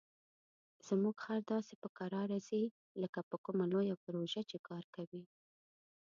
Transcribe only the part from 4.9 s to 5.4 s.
کوي.